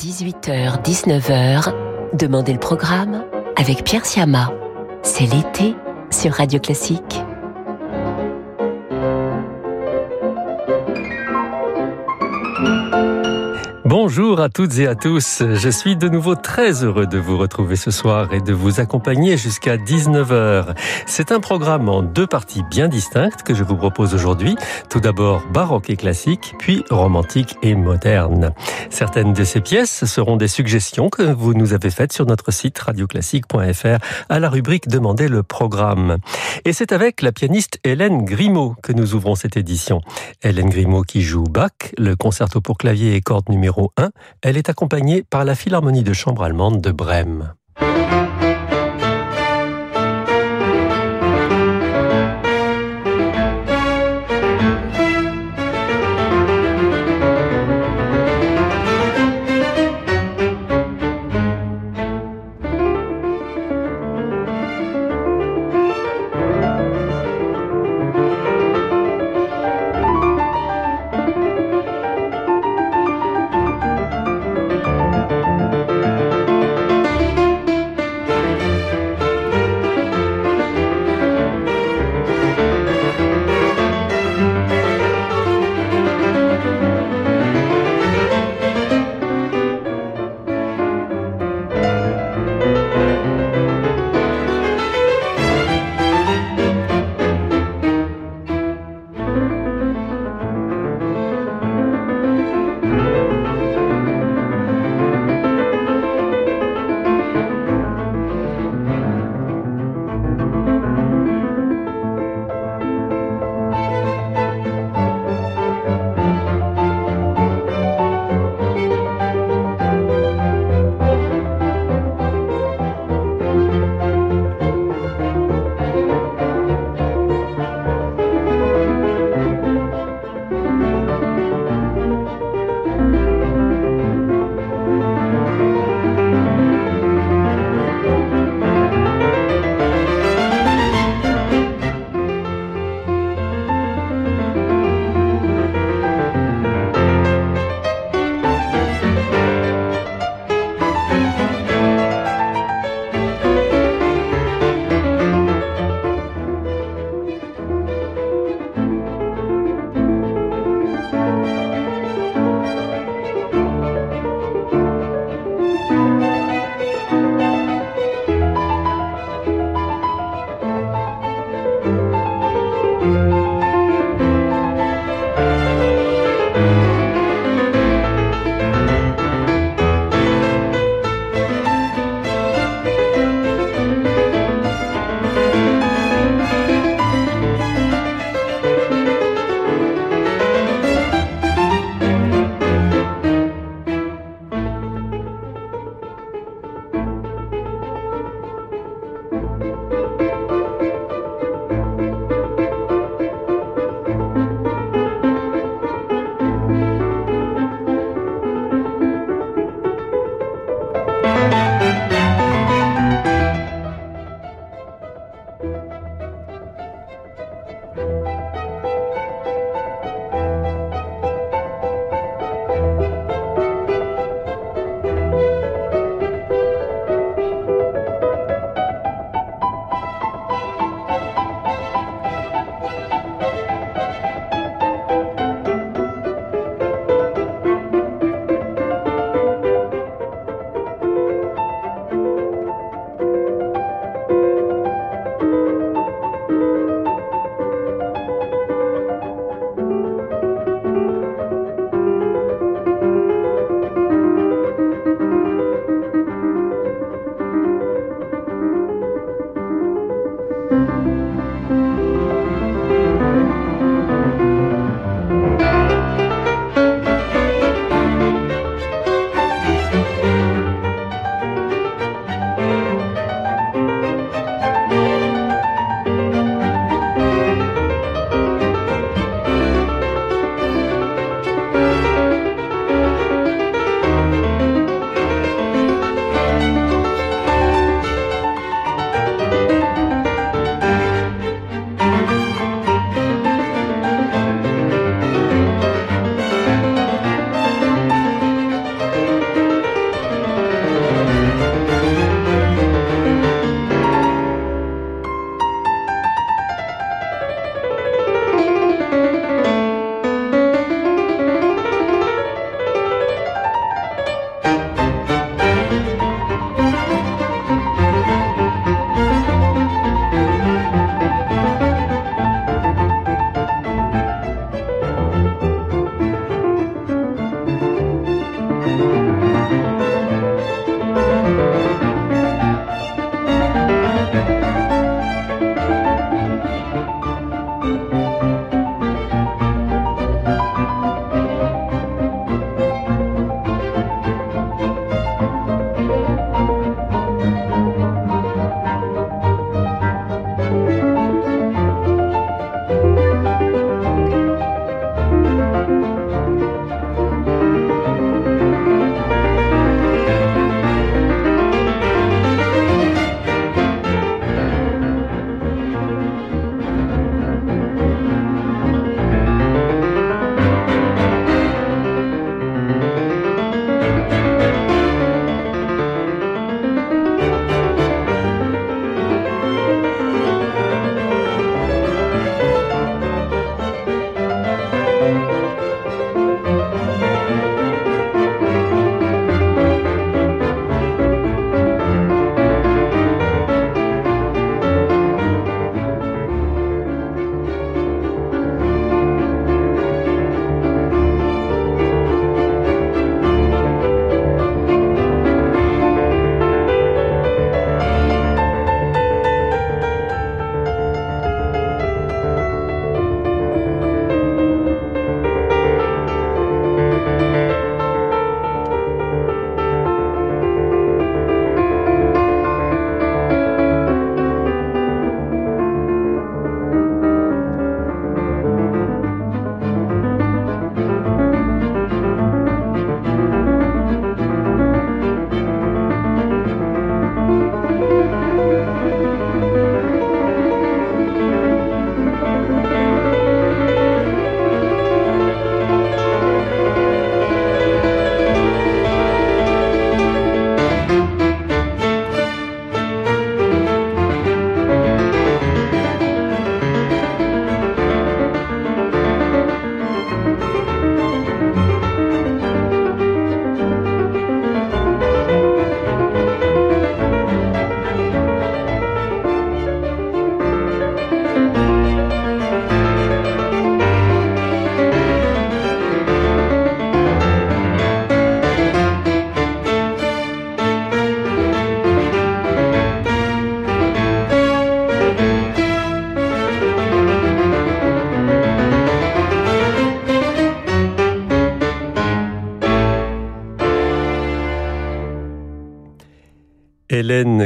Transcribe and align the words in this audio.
18h-19h, 0.00 1.74
Demandez 2.14 2.54
le 2.54 2.58
programme 2.58 3.22
avec 3.56 3.84
Pierre 3.84 4.06
Siama. 4.06 4.50
C'est 5.02 5.26
l'été 5.26 5.74
sur 6.10 6.32
Radio 6.32 6.58
Classique. 6.58 7.20
Bonjour 14.12 14.40
à 14.40 14.48
toutes 14.48 14.76
et 14.78 14.88
à 14.88 14.96
tous. 14.96 15.40
Je 15.40 15.68
suis 15.68 15.94
de 15.94 16.08
nouveau 16.08 16.34
très 16.34 16.82
heureux 16.82 17.06
de 17.06 17.16
vous 17.16 17.38
retrouver 17.38 17.76
ce 17.76 17.92
soir 17.92 18.34
et 18.34 18.40
de 18.40 18.52
vous 18.52 18.80
accompagner 18.80 19.36
jusqu'à 19.36 19.76
19h. 19.76 20.74
C'est 21.06 21.30
un 21.30 21.38
programme 21.38 21.88
en 21.88 22.02
deux 22.02 22.26
parties 22.26 22.64
bien 22.68 22.88
distinctes 22.88 23.44
que 23.44 23.54
je 23.54 23.62
vous 23.62 23.76
propose 23.76 24.12
aujourd'hui. 24.12 24.56
Tout 24.88 24.98
d'abord 24.98 25.46
baroque 25.52 25.90
et 25.90 25.96
classique, 25.96 26.56
puis 26.58 26.82
romantique 26.90 27.56
et 27.62 27.76
moderne. 27.76 28.52
Certaines 28.90 29.32
de 29.32 29.44
ces 29.44 29.60
pièces 29.60 30.04
seront 30.06 30.36
des 30.36 30.48
suggestions 30.48 31.08
que 31.08 31.22
vous 31.22 31.54
nous 31.54 31.72
avez 31.72 31.90
faites 31.90 32.12
sur 32.12 32.26
notre 32.26 32.52
site 32.52 32.80
radioclassique.fr 32.80 34.04
à 34.28 34.40
la 34.40 34.48
rubrique 34.50 34.88
Demandez 34.88 35.28
le 35.28 35.44
programme. 35.44 36.16
Et 36.64 36.72
c'est 36.72 36.90
avec 36.90 37.22
la 37.22 37.30
pianiste 37.30 37.78
Hélène 37.84 38.24
Grimaud 38.24 38.74
que 38.82 38.92
nous 38.92 39.14
ouvrons 39.14 39.36
cette 39.36 39.56
édition. 39.56 40.00
Hélène 40.42 40.68
Grimaud 40.68 41.02
qui 41.02 41.22
joue 41.22 41.44
Bach, 41.44 41.92
le 41.96 42.16
concerto 42.16 42.60
pour 42.60 42.76
clavier 42.76 43.14
et 43.14 43.20
cordes 43.20 43.48
numéro 43.50 43.92
1, 43.96 43.99
elle 44.42 44.56
est 44.56 44.68
accompagnée 44.68 45.22
par 45.22 45.44
la 45.44 45.54
Philharmonie 45.54 46.02
de 46.02 46.12
chambre 46.12 46.42
allemande 46.42 46.80
de 46.80 46.92
Brême. 46.92 47.54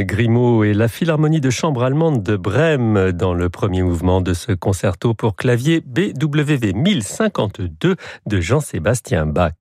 Grimaud 0.05 0.65
et 0.65 0.75
la 0.75 0.89
Philharmonie 0.89 1.41
de 1.41 1.51
chambre 1.51 1.83
allemande 1.83 2.23
de 2.23 2.37
Brême 2.37 3.13
dans 3.13 3.35
le 3.35 3.49
premier 3.49 3.83
mouvement 3.83 4.21
de 4.21 4.35
ce 4.35 4.53
concerto 4.53 5.15
pour 5.15 5.37
clavier 5.37 5.81
BWV 5.81 6.73
1052 6.75 7.97
de 8.27 8.41
Jean-Sébastien 8.41 9.27
Bach. 9.27 9.53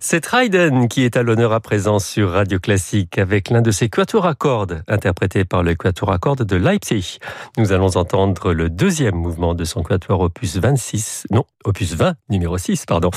C'est 0.00 0.32
Haydn 0.32 0.88
qui 0.88 1.04
est 1.04 1.16
à 1.16 1.22
l'honneur 1.22 1.52
à 1.52 1.60
présent 1.60 1.98
sur 1.98 2.30
Radio 2.30 2.58
Classique 2.58 3.18
avec 3.18 3.50
l'un 3.50 3.62
de 3.62 3.70
ses 3.70 3.88
quatuors 3.88 4.26
à 4.26 4.34
cordes 4.34 4.82
interprété 4.88 5.44
par 5.44 5.62
le 5.62 5.74
quatuor 5.74 6.12
à 6.12 6.18
cordes 6.18 6.44
de 6.44 6.56
Leipzig. 6.56 7.18
Nous 7.56 7.72
allons 7.72 7.96
entendre 7.96 8.52
le 8.52 8.70
deuxième 8.70 9.16
mouvement 9.16 9.54
de 9.54 9.64
son 9.64 9.82
quatuor 9.82 10.20
opus 10.20 10.56
26, 10.56 11.26
non, 11.30 11.44
opus 11.64 11.94
20, 11.94 12.14
numéro 12.28 12.58
6, 12.58 12.86
pardon, 12.86 13.10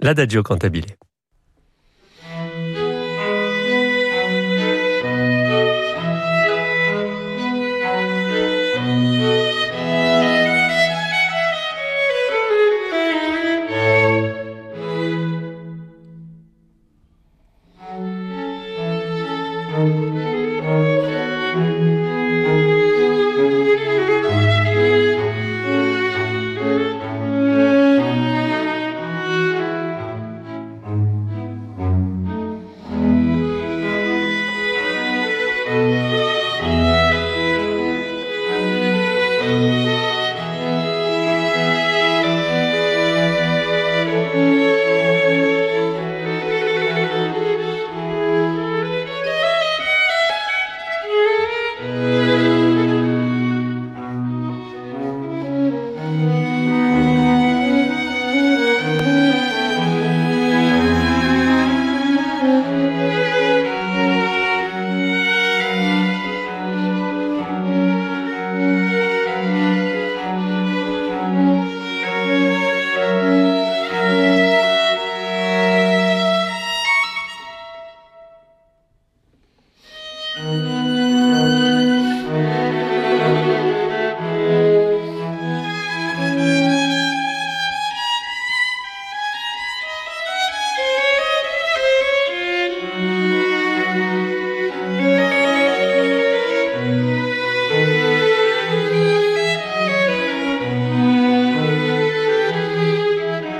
l'Adagio 0.00 0.42
Cantabile. 0.42 0.96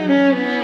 Mm-hmm. 0.08 0.55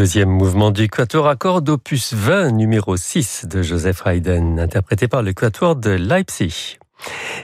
Deuxième 0.00 0.30
mouvement 0.30 0.70
du 0.70 0.88
Quatuor 0.88 1.28
à 1.28 1.36
cordes 1.36 1.68
opus 1.68 2.14
20 2.14 2.52
numéro 2.52 2.96
6 2.96 3.44
de 3.46 3.60
Joseph 3.60 4.00
Haydn, 4.06 4.58
interprété 4.58 5.08
par 5.08 5.20
le 5.20 5.34
Quatuor 5.34 5.76
de 5.76 5.90
Leipzig. 5.90 6.78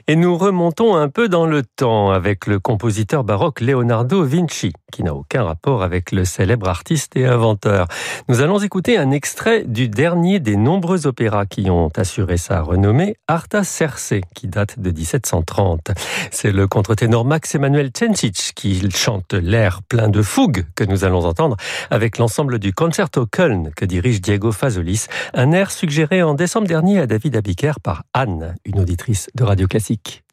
Et 0.08 0.16
nous 0.16 0.38
remontons 0.38 0.96
un 0.96 1.10
peu 1.10 1.28
dans 1.28 1.44
le 1.44 1.62
temps 1.62 2.12
avec 2.12 2.46
le 2.46 2.58
compositeur 2.58 3.24
baroque 3.24 3.60
Leonardo 3.60 4.24
Vinci, 4.24 4.72
qui 4.96 5.02
n'a 5.02 5.14
aucun 5.14 5.44
rapport 5.44 5.82
avec 5.82 6.10
le 6.10 6.24
célèbre 6.24 6.70
artiste 6.70 7.16
et 7.16 7.26
inventeur. 7.26 7.86
Nous 8.30 8.40
allons 8.40 8.60
écouter 8.60 8.96
un 8.96 9.10
extrait 9.10 9.62
du 9.64 9.90
dernier 9.90 10.40
des 10.40 10.56
nombreux 10.56 11.06
opéras 11.06 11.44
qui 11.44 11.68
ont 11.70 11.90
assuré 11.96 12.38
sa 12.38 12.62
renommée, 12.62 13.18
Arta 13.28 13.62
Circe, 13.62 14.14
qui 14.34 14.48
date 14.48 14.78
de 14.78 14.90
1730. 14.90 15.90
C'est 16.30 16.50
le 16.50 16.66
contre-ténor 16.66 17.26
Max 17.26 17.54
Emmanuel 17.54 17.90
Cencic 17.94 18.52
qui 18.54 18.90
chante 18.90 19.34
l'air 19.34 19.82
plein 19.82 20.08
de 20.08 20.22
fougue 20.22 20.64
que 20.74 20.84
nous 20.84 21.04
allons 21.04 21.26
entendre 21.26 21.58
avec 21.90 22.16
l'ensemble 22.16 22.58
du 22.58 22.72
Concerto 22.72 23.26
Köln 23.26 23.72
que 23.76 23.84
dirige 23.84 24.22
Diego 24.22 24.50
Fazolis, 24.50 25.08
un 25.34 25.52
air 25.52 25.72
suggéré 25.72 26.22
en 26.22 26.32
décembre 26.32 26.68
dernier 26.68 27.00
à 27.00 27.06
David 27.06 27.36
Abiker 27.36 27.80
par 27.82 28.04
Anne, 28.14 28.54
une 28.64 28.80
auditrice 28.80 29.28
de 29.34 29.44
Radio 29.44 29.66
Classique. 29.68 30.24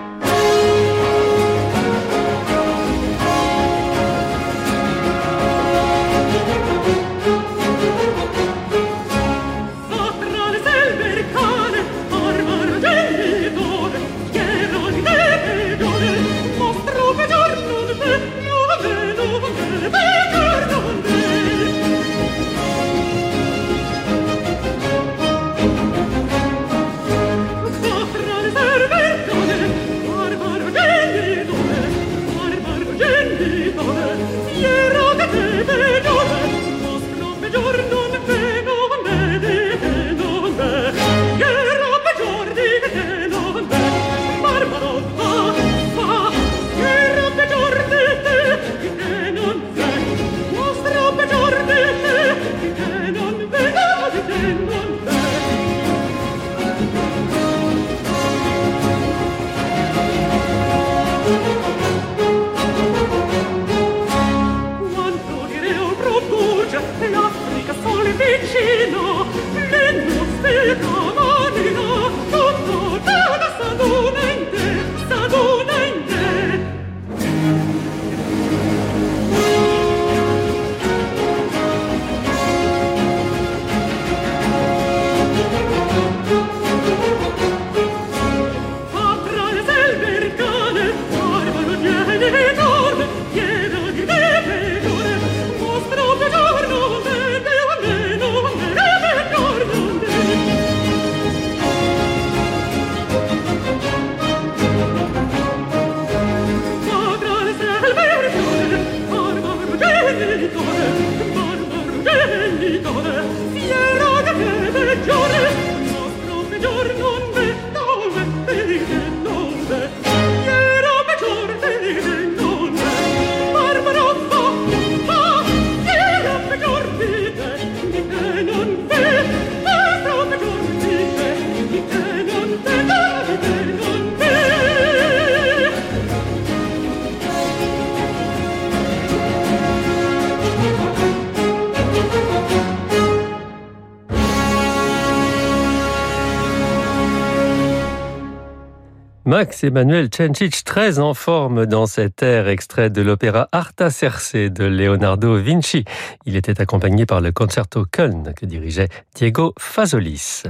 Max 149.44 149.52
Emmanuel 149.61 150.09
Cencic, 150.16 150.63
très 150.63 151.00
en 151.00 151.13
forme 151.13 151.66
dans 151.66 151.85
cet 151.85 152.24
air 152.24 152.48
extrait 152.48 152.89
de 152.89 153.01
l'opéra 153.01 153.48
Arta 153.51 153.89
Circe 153.89 154.35
de 154.35 154.63
Leonardo 154.63 155.37
Vinci. 155.37 155.85
Il 156.25 156.35
était 156.35 156.61
accompagné 156.61 157.05
par 157.05 157.22
le 157.22 157.31
Concerto 157.31 157.85
Köln 157.89 158.33
que 158.35 158.46
dirigeait 158.46 158.89
Diego 159.16 159.53
Fazolis. 159.59 160.44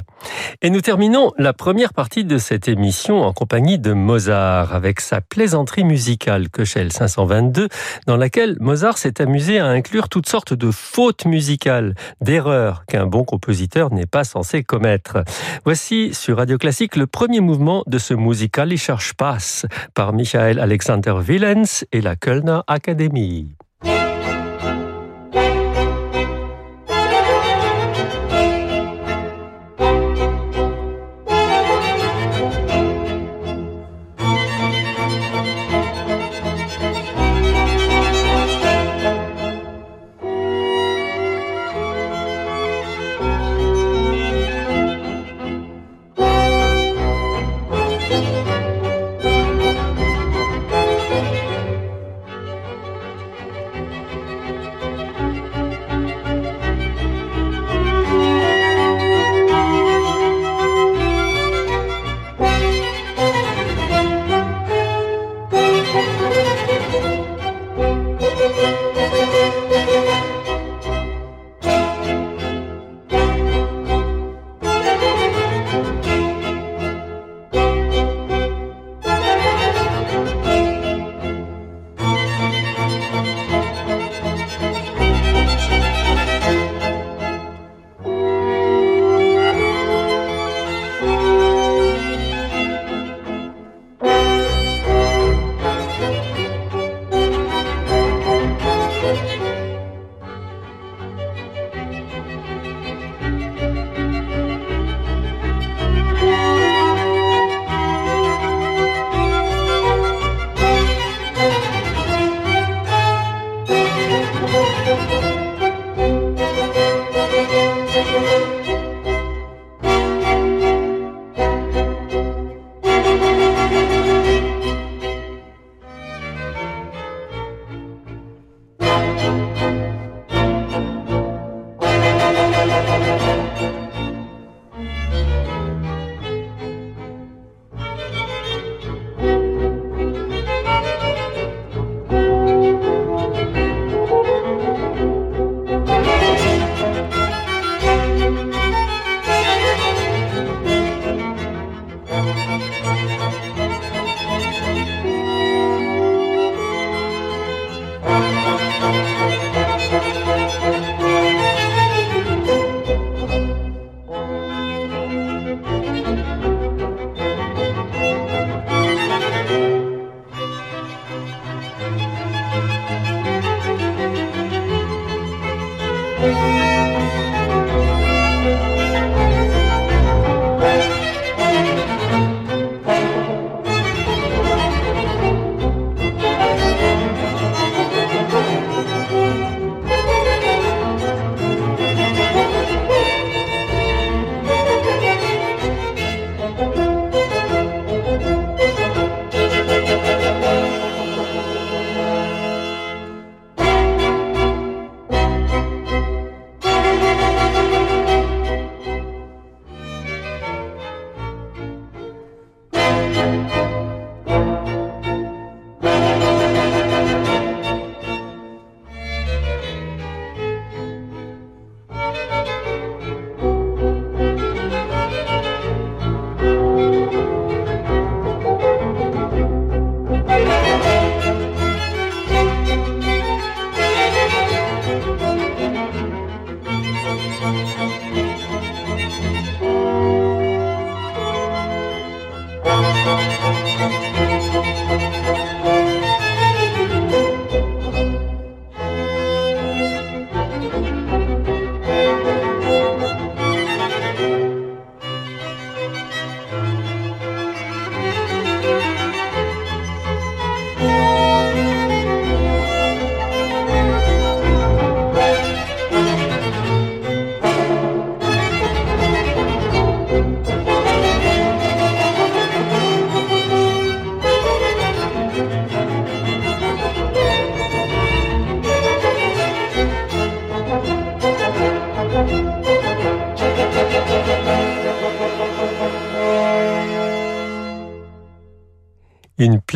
Et 0.62 0.70
nous 0.70 0.82
terminons 0.82 1.32
la 1.38 1.54
première 1.54 1.94
partie 1.94 2.24
de 2.24 2.38
cette 2.38 2.68
émission 2.68 3.24
en 3.24 3.34
compagnie 3.34 3.80
de 3.80 3.94
Mozart 3.94 4.74
avec 4.74 5.02
sa 5.02 5.22
plaisanterie 5.22 5.84
musicale 5.84 6.50
Köchel 6.50 6.92
522 6.92 7.68
dans 8.08 8.18
laquelle 8.18 8.58
Mozart 8.60 8.98
s'est 8.98 9.22
amusé 9.22 9.60
à 9.60 9.66
inclure 9.66 10.08
toutes 10.08 10.30
sortes 10.30 10.54
de 10.54 10.72
fautes 10.72 11.26
musicales, 11.26 11.96
d'erreurs 12.22 12.86
qu'un 12.86 13.08
bon 13.08 13.24
compositeur 13.24 13.92
n'est 13.92 14.06
pas 14.06 14.24
censé 14.24 14.64
commettre. 14.64 15.24
Voici 15.66 16.14
sur 16.14 16.38
Radio 16.38 16.58
Classique 16.58 16.96
le 16.96 17.08
premier 17.08 17.40
mouvement 17.40 17.84
de 17.88 17.98
ce 17.98 18.14
musical 18.14 18.72
cherche 18.94 19.10
Spaß 19.10 19.66
par 19.96 20.14
Michael 20.14 20.60
Alexander 20.60 21.28
Willens 21.28 21.84
et 21.92 22.02
la 22.02 22.16
Kölner 22.16 22.64
Akademie. 22.68 23.56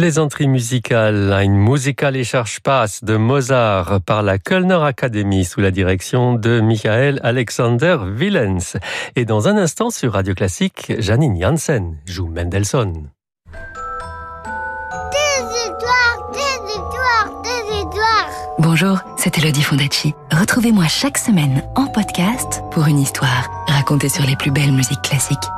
Plaisanterie 0.08 0.48
musicale, 0.48 1.34
une 1.44 1.58
musicale 1.58 2.24
cherche 2.24 2.62
passe 2.62 3.04
de 3.04 3.18
Mozart 3.18 4.00
par 4.06 4.24
la 4.24 4.38
Kölner 4.38 4.80
Academy 4.82 5.44
sous 5.44 5.60
la 5.60 5.70
direction 5.70 6.36
de 6.36 6.62
Michael 6.62 7.20
Alexander 7.24 7.98
Willens. 8.06 8.78
Et 9.18 9.26
dans 9.26 9.50
un 9.50 9.58
instant 9.58 9.90
sur 9.90 10.14
Radio 10.14 10.34
Classique, 10.34 10.94
Janine 10.98 11.38
Janssen 11.38 11.98
joue 12.06 12.28
Mendelssohn. 12.28 13.10
Bonjour, 18.60 19.00
c'est 19.18 19.38
Elodie 19.38 19.62
Fondacci. 19.62 20.14
Retrouvez-moi 20.32 20.86
chaque 20.88 21.18
semaine 21.18 21.64
en 21.76 21.88
podcast 21.88 22.62
pour 22.72 22.88
une 22.88 23.00
histoire 23.00 23.52
racontée 23.68 24.08
sur 24.08 24.26
les 24.26 24.38
plus 24.38 24.52
belles 24.52 24.72
musiques 24.72 25.02
classiques. 25.02 25.50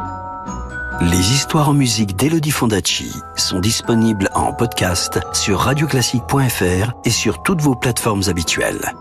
Les 1.02 1.32
histoires 1.32 1.70
en 1.70 1.74
musique 1.74 2.18
d'Elodie 2.18 2.52
Fondacci 2.52 3.10
sont 3.38 3.62
disponibles 3.62 4.30
en 4.36 4.52
podcast 4.52 5.22
sur 5.32 5.60
radioclassique.fr 5.60 6.92
et 7.06 7.10
sur 7.10 7.42
toutes 7.42 7.62
vos 7.62 7.74
plateformes 7.74 8.24
habituelles. 8.28 8.92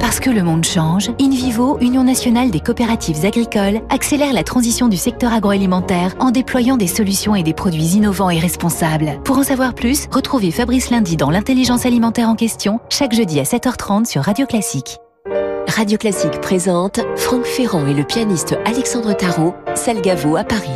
Parce 0.00 0.18
que 0.18 0.30
le 0.30 0.42
monde 0.42 0.64
change, 0.64 1.12
InVivo, 1.20 1.78
Union 1.80 2.02
nationale 2.02 2.50
des 2.50 2.58
coopératives 2.58 3.24
agricoles, 3.24 3.80
accélère 3.88 4.32
la 4.32 4.42
transition 4.42 4.88
du 4.88 4.96
secteur 4.96 5.32
agroalimentaire 5.32 6.16
en 6.18 6.32
déployant 6.32 6.76
des 6.76 6.88
solutions 6.88 7.36
et 7.36 7.44
des 7.44 7.54
produits 7.54 7.94
innovants 7.94 8.30
et 8.30 8.40
responsables. 8.40 9.20
Pour 9.24 9.38
en 9.38 9.44
savoir 9.44 9.74
plus, 9.74 10.08
retrouvez 10.10 10.50
Fabrice 10.50 10.90
Lundi 10.90 11.16
dans 11.16 11.30
l'intelligence 11.30 11.86
alimentaire 11.86 12.28
en 12.28 12.34
question, 12.34 12.80
chaque 12.90 13.14
jeudi 13.14 13.38
à 13.38 13.44
7h30 13.44 14.06
sur 14.06 14.24
Radio 14.24 14.44
Classique. 14.44 14.98
Radio 15.68 15.98
Classique 15.98 16.40
présente 16.40 17.00
Franck 17.16 17.44
Ferrand 17.44 17.86
et 17.86 17.94
le 17.94 18.04
pianiste 18.04 18.56
Alexandre 18.64 19.12
Tarot, 19.14 19.54
Salgavo 19.74 20.36
à 20.36 20.44
Paris. 20.44 20.70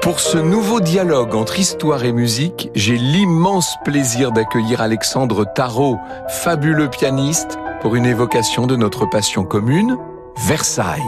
Pour 0.00 0.20
ce 0.20 0.38
nouveau 0.38 0.80
dialogue 0.80 1.34
entre 1.34 1.58
histoire 1.58 2.04
et 2.04 2.12
musique, 2.12 2.70
j'ai 2.74 2.96
l'immense 2.96 3.74
plaisir 3.84 4.30
d'accueillir 4.30 4.80
Alexandre 4.80 5.44
Tarot, 5.54 5.98
fabuleux 6.28 6.88
pianiste, 6.88 7.58
pour 7.80 7.96
une 7.96 8.06
évocation 8.06 8.66
de 8.66 8.76
notre 8.76 9.06
passion 9.06 9.44
commune, 9.44 9.96
Versailles. 10.36 11.02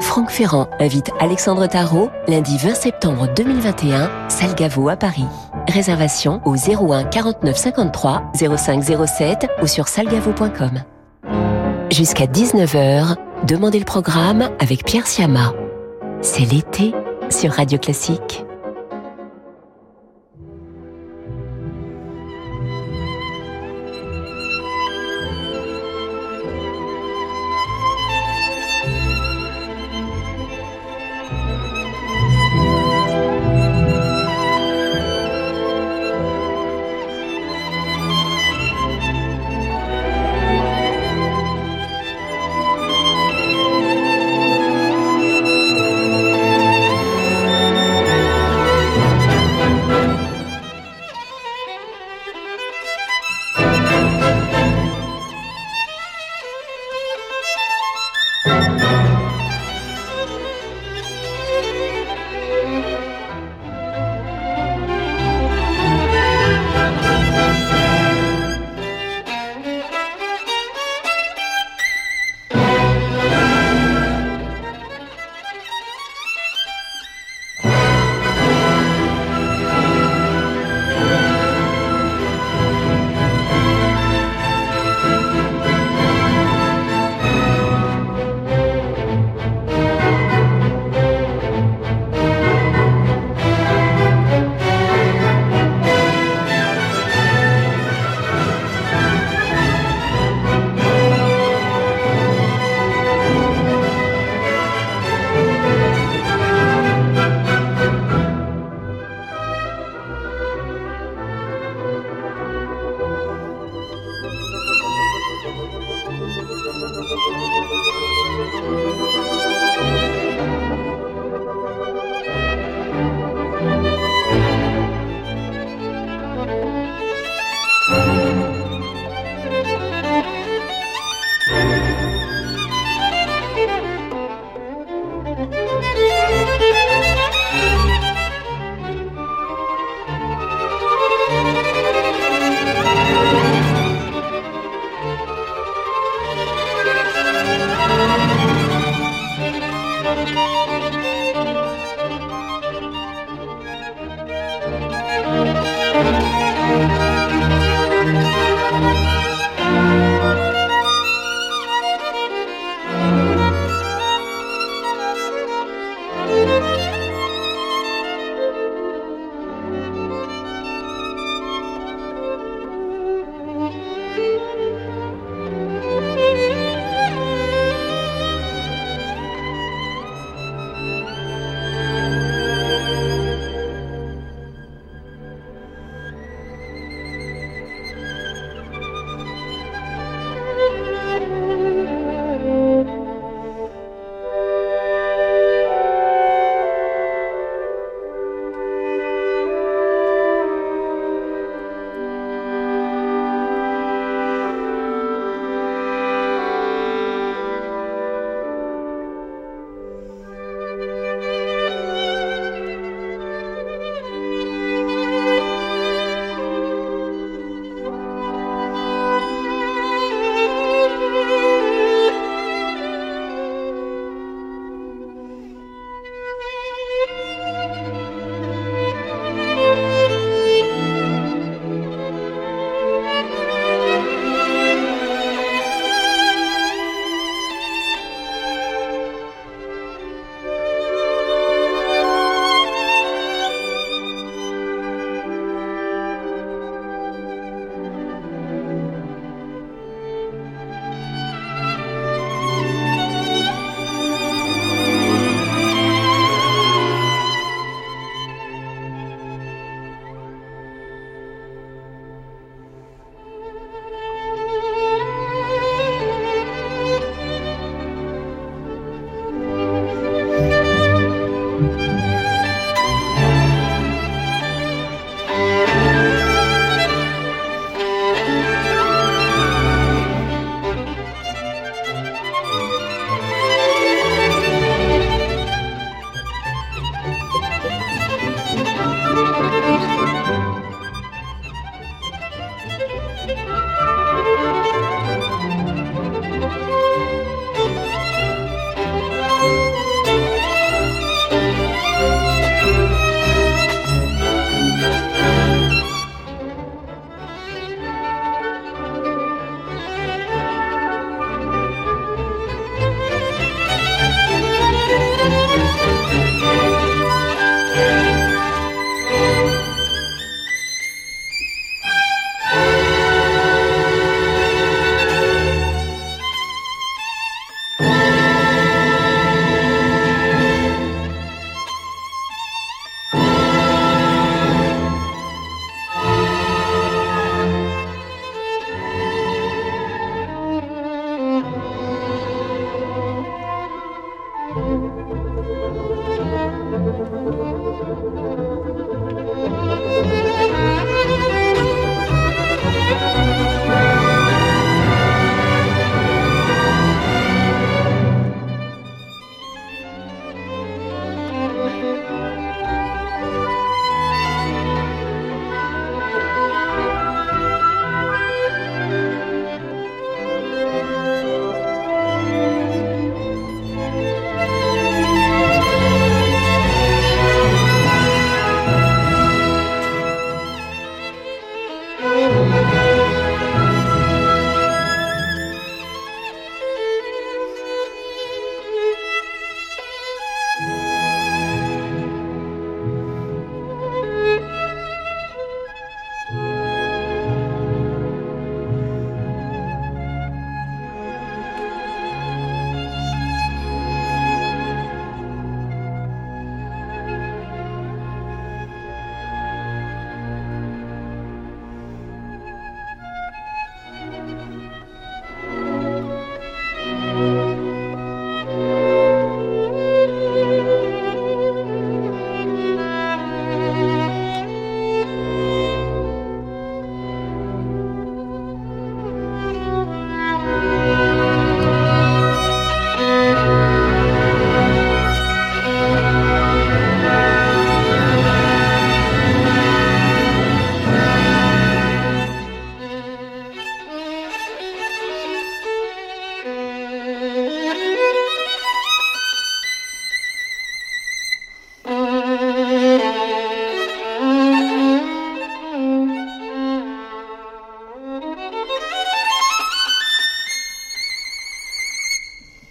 Franck 0.00 0.30
Ferrand 0.30 0.68
invite 0.80 1.10
Alexandre 1.20 1.66
Tarot 1.66 2.10
lundi 2.28 2.58
20 2.58 2.74
septembre 2.74 3.28
2021, 3.34 4.10
Salgavo 4.28 4.88
à 4.88 4.96
Paris. 4.96 5.26
Réservation 5.68 6.40
au 6.44 6.54
01 6.54 7.04
49 7.04 7.56
53 7.56 8.32
05 8.56 8.82
07 9.06 9.46
ou 9.62 9.66
sur 9.66 9.88
salgavo.com. 9.88 10.82
Jusqu'à 11.96 12.26
19h, 12.26 13.16
Demandez 13.46 13.78
le 13.78 13.86
programme 13.86 14.50
avec 14.58 14.84
Pierre 14.84 15.06
Siama. 15.06 15.54
C'est 16.20 16.44
l'été 16.44 16.92
sur 17.30 17.52
Radio 17.52 17.78
Classique. 17.78 18.45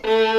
Mm-hmm. 0.06 0.35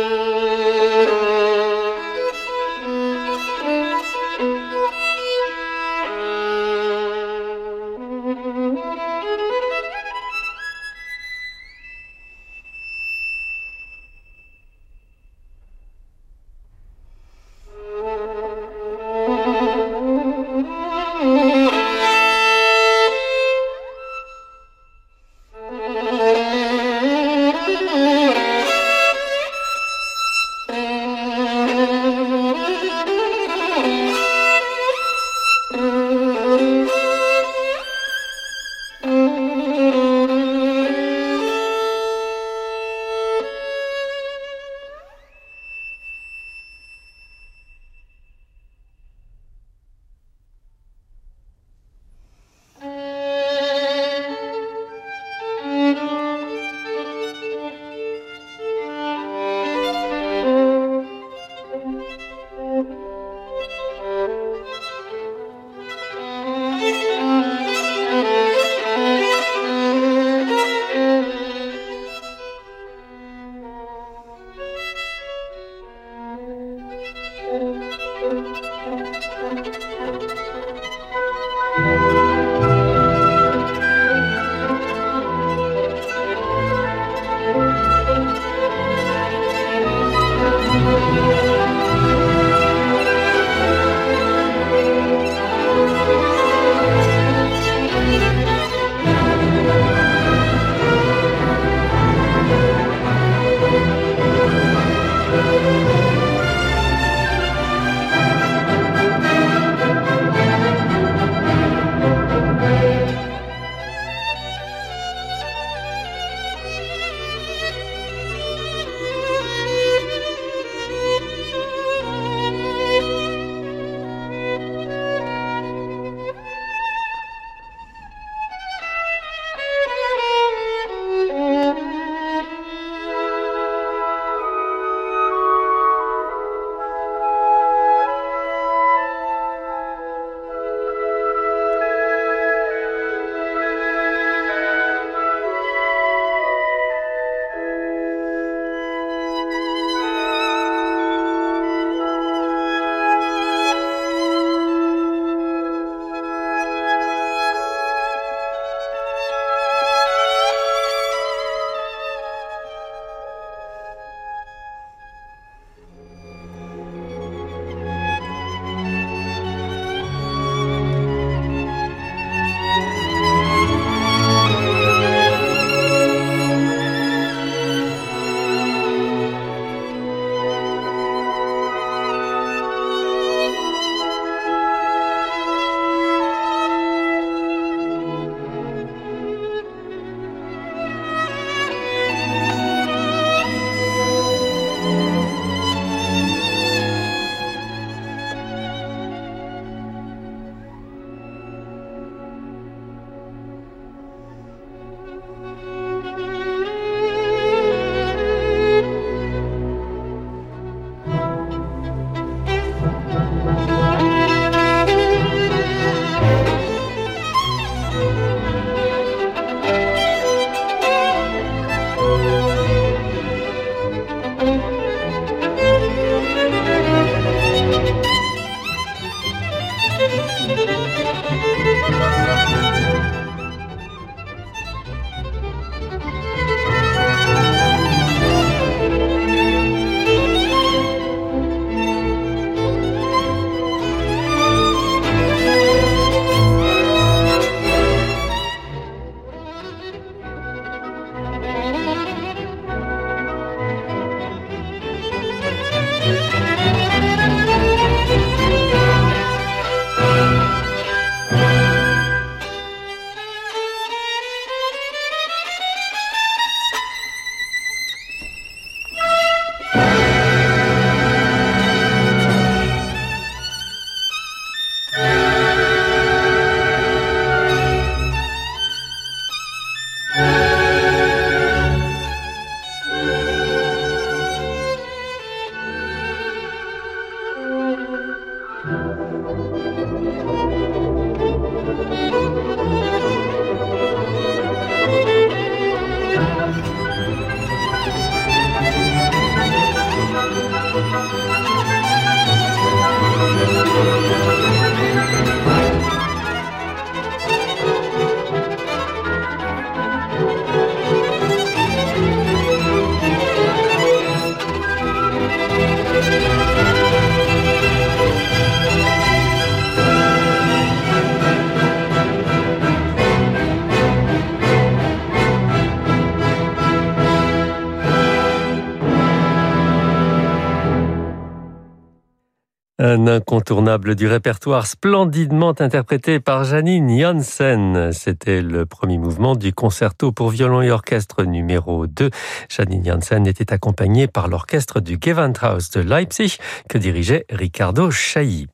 Un 332.89 333.09
incontournable 333.09 333.97
du 333.97 334.07
répertoire 334.07 334.69
splendidement 334.69 335.53
interprété 335.59 336.21
par 336.21 336.45
Janine 336.45 337.01
Janssen. 337.01 337.91
C'était 337.93 338.41
le 338.43 338.65
premier 338.65 338.97
mouvement 338.97 339.35
du 339.35 339.53
concerto 339.53 340.13
pour 340.13 340.31
violon 340.31 340.63
et 340.63 340.71
orchestre 340.71 341.25
numéro 341.25 341.89
2. 341.89 342.11
Janine 342.49 342.85
Janssen 342.85 343.27
était 343.27 343.53
accompagnée 343.53 344.07
par 344.07 344.29
l'orchestre 344.29 344.79
du 344.79 344.99
Gewandhaus 345.05 345.73
de 345.75 345.81
Leipzig 345.81 346.39
que 346.69 346.79
dirigeait 346.79 347.27
Ricardo 347.29 347.91
Chailly. 347.91 348.47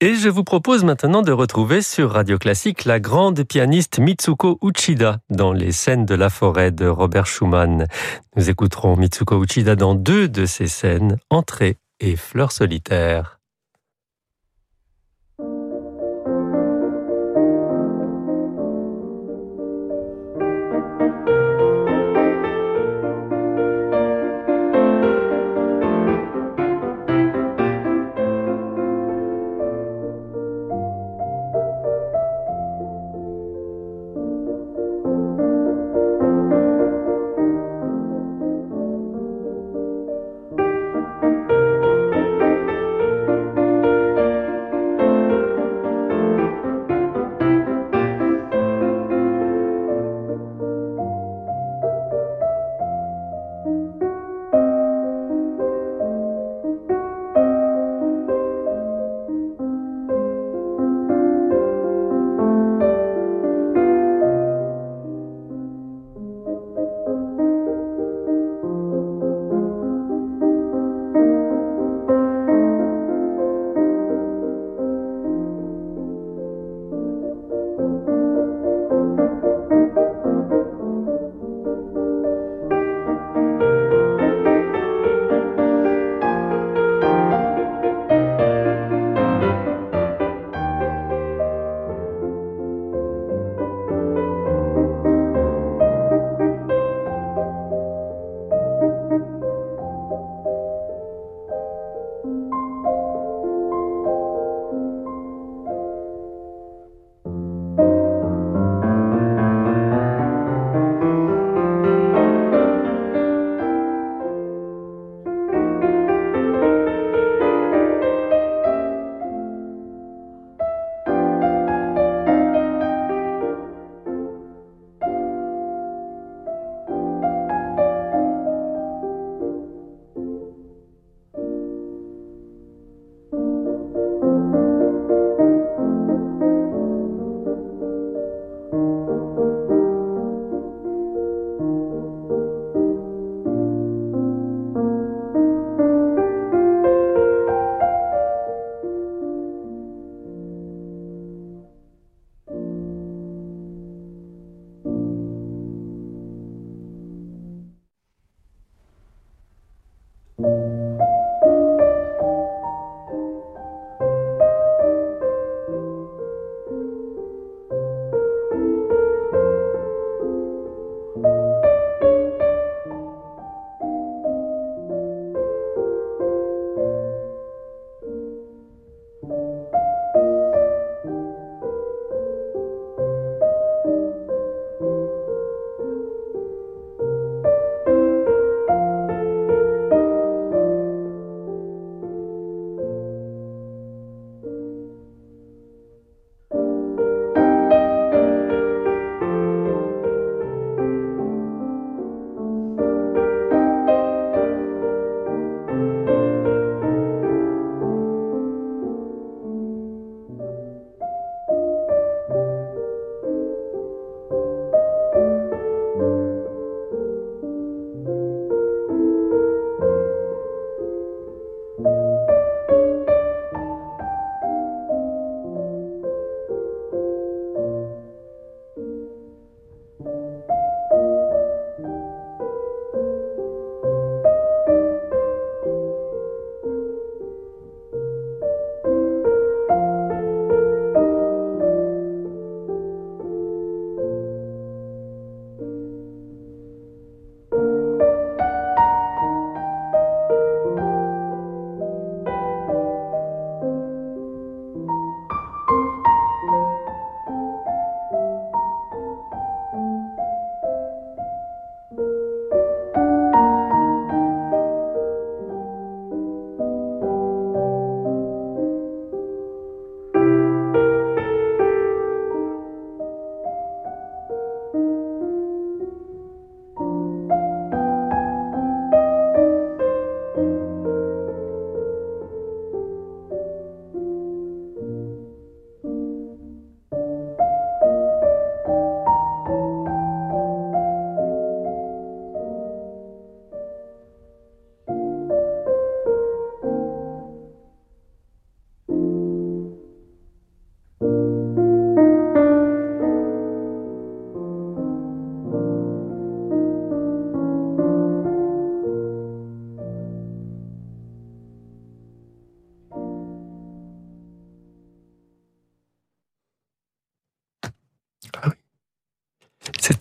Et 0.00 0.14
je 0.14 0.30
vous 0.30 0.44
propose 0.44 0.82
maintenant 0.82 1.20
de 1.20 1.32
retrouver 1.32 1.82
sur 1.82 2.12
Radio 2.12 2.38
Classique 2.38 2.86
la 2.86 3.00
grande 3.00 3.44
pianiste 3.44 3.98
Mitsuko 3.98 4.60
Uchida 4.62 5.18
dans 5.28 5.52
les 5.52 5.72
scènes 5.72 6.06
de 6.06 6.14
la 6.14 6.30
forêt 6.30 6.70
de 6.70 6.86
Robert 6.86 7.26
Schumann. 7.26 7.86
Nous 8.34 8.48
écouterons 8.48 8.96
Mitsuko 8.96 9.44
Uchida 9.44 9.76
dans 9.76 9.94
deux 9.94 10.26
de 10.26 10.46
ces 10.46 10.68
scènes, 10.68 11.18
Entrée 11.28 11.76
et 12.00 12.16
Fleurs 12.16 12.52
solitaires. 12.52 13.41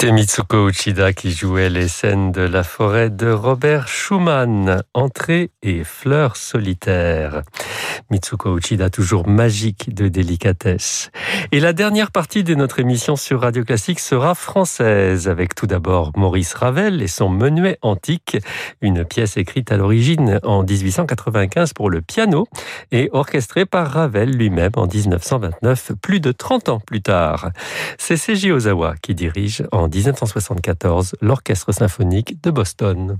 C'était 0.02 0.14
Mitsuko 0.14 0.68
Uchida 0.68 1.14
qui 1.14 1.30
jouait 1.30 1.70
les 1.70 1.88
scènes 1.88 2.32
de 2.32 2.42
la 2.42 2.64
forêt 2.64 3.12
de 3.12 3.30
Robert 3.30 3.88
Schumann, 3.88 4.82
entrée 4.96 5.52
et 5.62 5.84
fleurs 5.84 6.38
solitaires. 6.38 7.44
Mitsuko 8.10 8.58
Uchida, 8.58 8.90
toujours 8.90 9.28
magique 9.28 9.94
de 9.94 10.08
délicatesse. 10.08 11.12
Et 11.52 11.60
la 11.60 11.74
dernière 11.74 12.10
partie 12.10 12.44
de 12.44 12.56
notre 12.56 12.80
émission 12.80 13.16
sur 13.16 13.42
Radio 13.42 13.64
Classique 13.64 14.00
sera 14.00 14.34
française, 14.34 15.28
avec 15.28 15.54
tout 15.54 15.68
d'abord 15.68 16.12
Maurice 16.16 16.56
Ravel 16.56 17.04
et 17.04 17.08
son 17.08 17.30
Menuet 17.30 17.78
antique, 17.84 18.38
une 18.82 19.06
pièce 19.06 19.38
écrite 19.38 19.72
à 19.72 19.78
l'origine 19.78 20.40
en 20.42 20.64
1895 20.64 21.74
pour 21.74 21.92
le 21.92 22.02
piano 22.02 22.48
et 22.92 23.12
orchestrée 23.14 23.68
par 23.68 23.92
Ravel 23.92 24.32
lui-même 24.32 24.72
en 24.78 24.88
1929, 24.88 25.92
plus 26.02 26.20
de 26.20 26.32
30 26.32 26.70
ans 26.70 26.80
plus 26.80 27.04
tard. 27.04 27.52
C'est 28.00 28.18
Seiji 28.18 28.52
Ozawa 28.52 28.96
qui 29.00 29.14
dirige 29.14 29.64
en 29.72 29.91
1974 29.94 31.16
l'Orchestre 31.22 31.72
symphonique 31.74 32.42
de 32.42 32.52
Boston. 32.52 33.20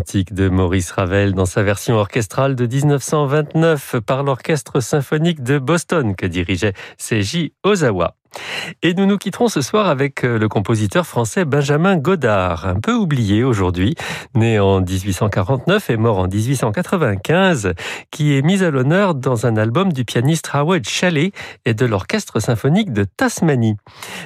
De 0.00 0.48
Maurice 0.48 0.90
Ravel 0.90 1.34
dans 1.34 1.44
sa 1.44 1.62
version 1.62 1.96
orchestrale 1.96 2.56
de 2.56 2.66
1929 2.66 3.96
par 4.00 4.22
l'Orchestre 4.22 4.80
symphonique 4.80 5.42
de 5.42 5.58
Boston 5.58 6.16
que 6.16 6.24
dirigeait 6.24 6.72
Seiji 6.96 7.52
Ozawa. 7.62 8.16
Et 8.82 8.94
nous 8.94 9.06
nous 9.06 9.18
quitterons 9.18 9.48
ce 9.48 9.60
soir 9.60 9.88
avec 9.88 10.24
euh, 10.24 10.38
le 10.38 10.48
compositeur 10.48 11.06
français 11.06 11.44
Benjamin 11.44 11.96
Godard, 11.96 12.66
un 12.66 12.80
peu 12.80 12.94
oublié 12.94 13.44
aujourd'hui, 13.44 13.94
né 14.34 14.58
en 14.58 14.80
1849 14.80 15.90
et 15.90 15.96
mort 15.96 16.18
en 16.18 16.28
1895, 16.28 17.74
qui 18.10 18.36
est 18.36 18.42
mis 18.42 18.62
à 18.62 18.70
l'honneur 18.70 19.14
dans 19.14 19.46
un 19.46 19.56
album 19.56 19.92
du 19.92 20.04
pianiste 20.04 20.50
Howard 20.52 20.84
Chalet 20.88 21.32
et 21.64 21.74
de 21.74 21.86
l'Orchestre 21.86 22.40
symphonique 22.40 22.92
de 22.92 23.04
Tasmanie. 23.04 23.76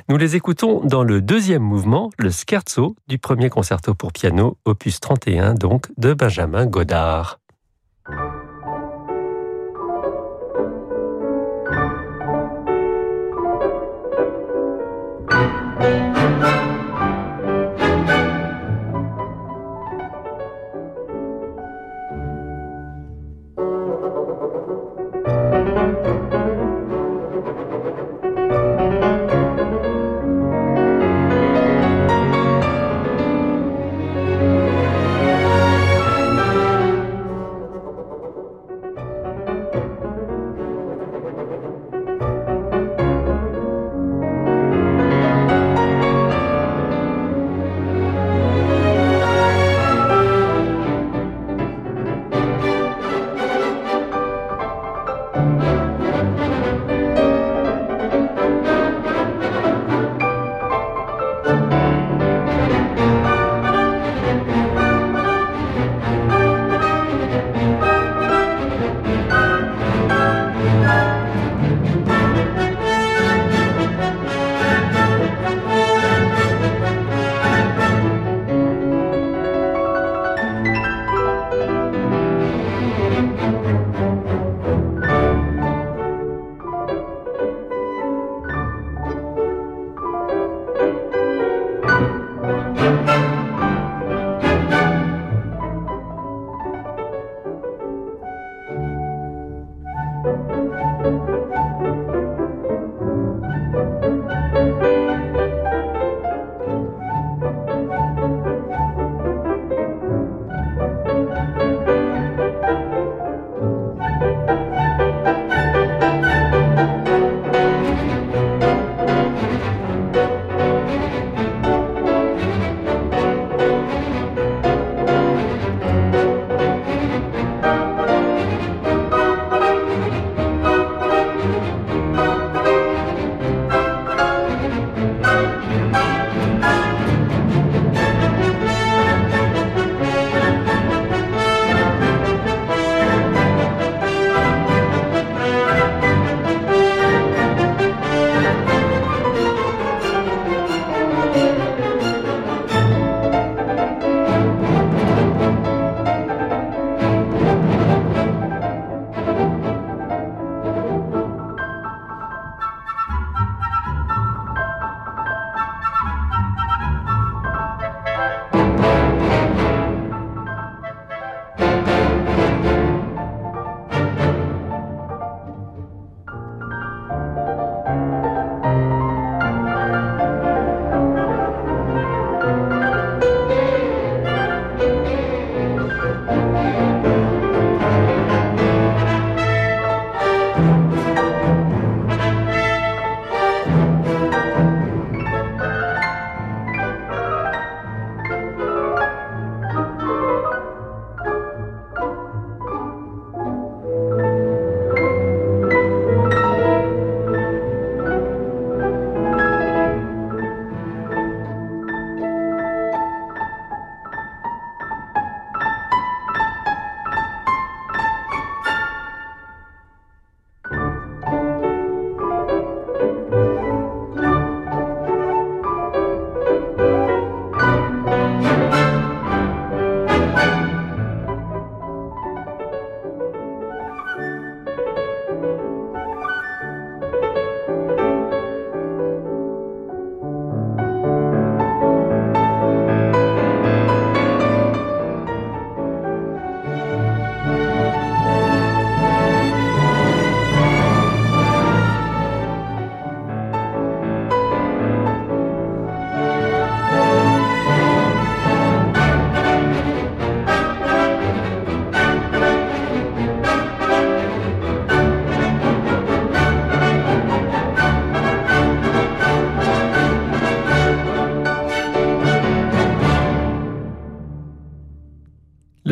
Nous 0.09 0.17
les 0.17 0.37
écoutons 0.37 0.81
dans 0.85 1.05
le 1.05 1.21
deuxième 1.21 1.63
mouvement, 1.63 2.11
le 2.19 2.31
scherzo 2.31 2.97
du 3.09 3.19
premier 3.19 3.51
concerto 3.51 3.95
pour 3.95 4.13
piano, 4.13 4.57
opus 4.65 5.01
31 5.01 5.55
donc, 5.55 5.87
de 5.97 6.15
Benjamin 6.15 6.67
Godard. 6.67 7.39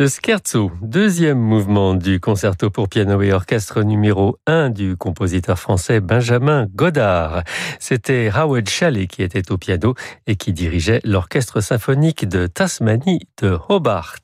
Le 0.05 0.09
scherzo, 0.09 0.71
deuxième 0.83 1.39
mouvement 1.39 1.95
du 1.95 2.19
concerto 2.19 2.69
pour 2.69 2.89
piano 2.89 3.23
et 3.23 3.33
orchestre 3.33 3.81
numéro 3.81 4.37
1 4.45 4.69
du 4.69 4.95
compositeur 4.95 5.57
français 5.57 5.99
Benjamin 5.99 6.67
Godard. 6.75 7.41
C'était 7.79 8.29
Howard 8.31 8.69
Shelley 8.69 9.07
qui 9.07 9.23
était 9.23 9.51
au 9.51 9.57
piano 9.57 9.95
et 10.27 10.35
qui 10.35 10.53
dirigeait 10.53 11.01
l'orchestre 11.05 11.59
symphonique 11.59 12.29
de 12.29 12.45
Tasmanie 12.45 13.21
de 13.41 13.57
Hobart. 13.67 14.17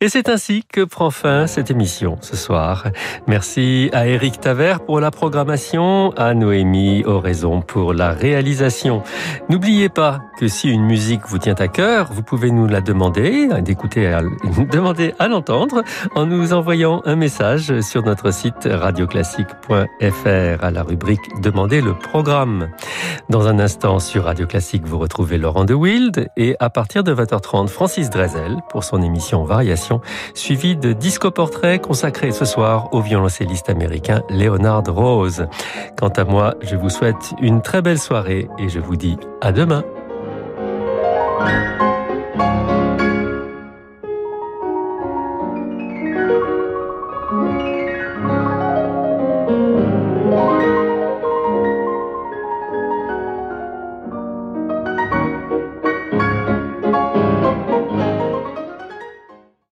Et 0.00 0.08
c'est 0.08 0.30
ainsi 0.30 0.64
que 0.66 0.80
prend 0.80 1.10
fin 1.10 1.46
cette 1.46 1.70
émission 1.70 2.16
ce 2.22 2.34
soir. 2.34 2.86
Merci 3.26 3.90
à 3.92 4.06
Eric 4.06 4.40
Taver 4.40 4.76
pour 4.86 5.00
la 5.00 5.10
programmation, 5.10 6.12
à 6.16 6.32
Noémie 6.32 7.04
Oraison 7.04 7.60
pour 7.60 7.92
la 7.92 8.12
réalisation. 8.12 9.02
N'oubliez 9.50 9.90
pas 9.90 10.22
que 10.38 10.48
si 10.48 10.70
une 10.70 10.86
musique 10.86 11.26
vous 11.26 11.36
tient 11.36 11.54
à 11.58 11.68
cœur, 11.68 12.14
vous 12.14 12.22
pouvez 12.22 12.50
nous 12.50 12.66
la 12.66 12.80
demander, 12.80 13.48
d'écouter 13.60 14.06
Demandez 14.86 15.14
à 15.18 15.26
l'entendre 15.26 15.82
en 16.14 16.26
nous 16.26 16.52
envoyant 16.52 17.02
un 17.06 17.16
message 17.16 17.80
sur 17.80 18.04
notre 18.04 18.32
site 18.32 18.68
radioclassique.fr 18.70 20.64
à 20.64 20.70
la 20.70 20.84
rubrique 20.84 21.40
Demandez 21.42 21.80
le 21.80 21.98
programme. 21.98 22.68
Dans 23.28 23.48
un 23.48 23.58
instant 23.58 23.98
sur 23.98 24.26
Radio 24.26 24.46
Classique, 24.46 24.86
vous 24.86 25.00
retrouvez 25.00 25.38
Laurent 25.38 25.64
de 25.64 25.74
Wild 25.74 26.28
et 26.36 26.54
à 26.60 26.70
partir 26.70 27.02
de 27.02 27.12
20h30, 27.12 27.66
Francis 27.66 28.10
Drezel 28.10 28.58
pour 28.70 28.84
son 28.84 29.02
émission 29.02 29.42
Variation, 29.42 30.00
suivi 30.34 30.76
de 30.76 30.92
Disco 30.92 31.32
Portrait 31.32 31.80
consacré 31.80 32.30
ce 32.30 32.44
soir 32.44 32.94
au 32.94 33.00
violoncelliste 33.00 33.68
américain 33.68 34.22
Leonard 34.30 34.84
Rose. 34.86 35.48
Quant 35.96 36.10
à 36.10 36.22
moi, 36.22 36.54
je 36.60 36.76
vous 36.76 36.90
souhaite 36.90 37.34
une 37.42 37.60
très 37.60 37.82
belle 37.82 37.98
soirée 37.98 38.46
et 38.56 38.68
je 38.68 38.78
vous 38.78 38.94
dis 38.94 39.16
à 39.40 39.50
demain. 39.50 39.82